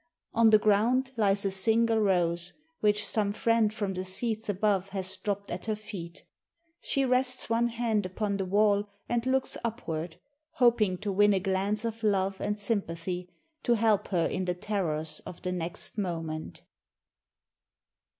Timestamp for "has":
4.89-5.15